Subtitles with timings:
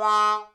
[0.00, 0.49] 汪